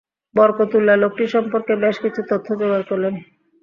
[0.35, 3.13] বরকতউল্লাহ লোকটি সম্পর্কে বেশ কিছু তথ্য জোগাড় করলেন।